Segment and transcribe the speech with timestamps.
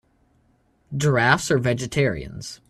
[0.97, 2.59] Giraffes are vegetarians.